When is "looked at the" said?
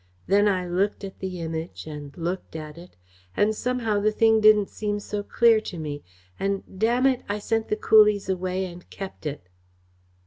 0.67-1.39